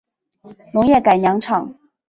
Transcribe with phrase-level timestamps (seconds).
[0.73, 1.75] 农业改良场